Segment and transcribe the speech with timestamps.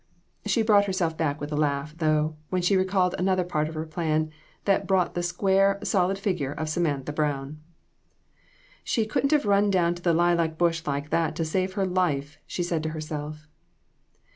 [0.47, 3.85] She brought herself back with a laugh, though, when she recalled another part of her
[3.85, 4.31] plan
[4.65, 7.59] that brought the square, solid fig ure of Samantha Brown."
[8.83, 12.39] She couldn't have run down to the lilac bush like that to save her life,"
[12.47, 13.47] she said to herself.